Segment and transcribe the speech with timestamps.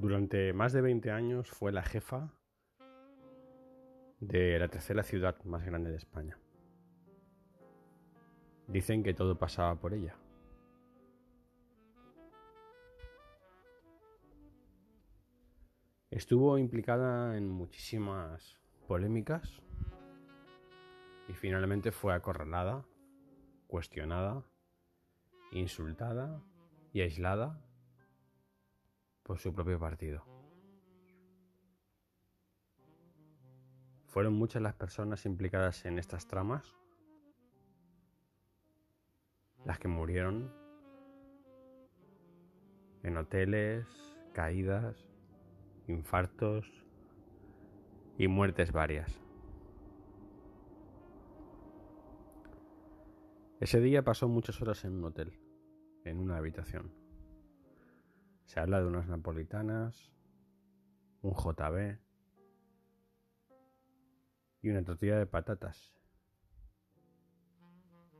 [0.00, 2.32] Durante más de 20 años fue la jefa
[4.20, 6.38] de la tercera ciudad más grande de España.
[8.68, 10.16] Dicen que todo pasaba por ella.
[16.12, 18.56] Estuvo implicada en muchísimas
[18.86, 19.60] polémicas
[21.26, 22.86] y finalmente fue acorralada,
[23.66, 24.44] cuestionada,
[25.50, 26.40] insultada
[26.92, 27.67] y aislada
[29.28, 30.24] por su propio partido.
[34.06, 36.74] Fueron muchas las personas implicadas en estas tramas,
[39.66, 40.50] las que murieron
[43.02, 43.86] en hoteles,
[44.32, 44.96] caídas,
[45.88, 46.66] infartos
[48.16, 49.20] y muertes varias.
[53.60, 55.38] Ese día pasó muchas horas en un hotel,
[56.06, 57.07] en una habitación.
[58.48, 60.10] Se habla de unas napolitanas,
[61.20, 61.98] un JB,
[64.62, 65.94] y una tortilla de patatas,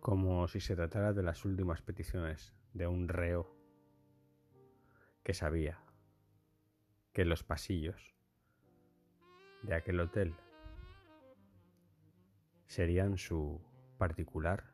[0.00, 3.54] como si se tratara de las últimas peticiones de un reo
[5.22, 5.78] que sabía
[7.12, 8.16] que los pasillos
[9.62, 10.34] de aquel hotel
[12.66, 13.60] serían su
[13.98, 14.72] particular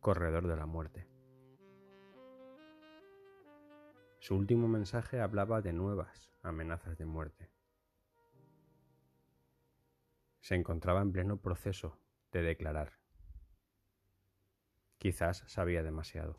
[0.00, 1.17] corredor de la muerte.
[4.20, 7.50] Su último mensaje hablaba de nuevas amenazas de muerte
[10.48, 11.98] se encontraba en pleno proceso
[12.32, 12.92] de declarar.
[14.96, 16.38] Quizás sabía demasiado.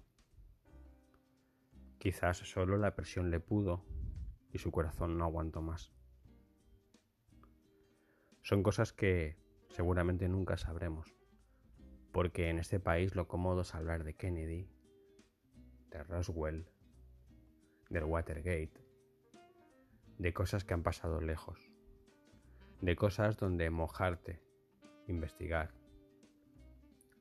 [2.00, 3.86] Quizás solo la presión le pudo
[4.52, 5.92] y su corazón no aguantó más.
[8.42, 9.38] Son cosas que
[9.70, 11.14] seguramente nunca sabremos,
[12.12, 14.72] porque en este país lo cómodo es hablar de Kennedy,
[15.92, 16.68] de Roswell,
[17.90, 18.86] del Watergate,
[20.18, 21.70] de cosas que han pasado lejos
[22.82, 24.42] de cosas donde mojarte,
[25.08, 25.74] investigar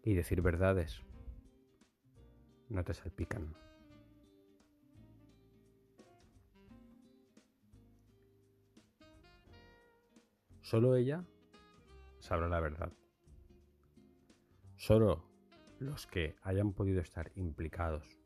[0.02, 1.02] y decir verdades
[2.68, 3.56] no te salpican.
[10.60, 11.24] Solo ella
[12.20, 12.92] sabrá la verdad.
[14.76, 15.24] Solo
[15.80, 18.18] los que hayan podido estar implicados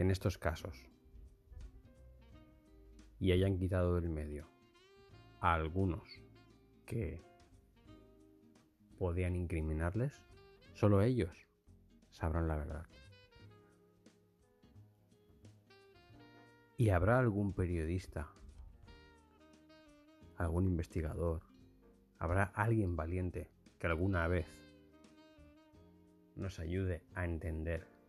[0.00, 0.88] en estos casos
[3.18, 4.48] y hayan quitado del medio
[5.40, 6.02] a algunos
[6.86, 7.22] que
[8.98, 10.22] podían incriminarles,
[10.72, 11.46] solo ellos
[12.10, 12.86] sabrán la verdad.
[16.78, 18.32] Y habrá algún periodista,
[20.38, 21.42] algún investigador,
[22.18, 24.46] habrá alguien valiente que alguna vez
[26.36, 27.99] nos ayude a entender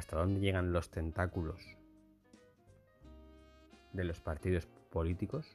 [0.00, 1.60] hasta dónde llegan los tentáculos
[3.92, 5.46] de los partidos políticos,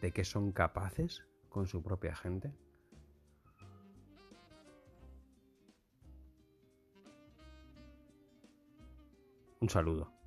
[0.00, 2.52] de qué son capaces con su propia gente.
[9.60, 10.19] Un saludo.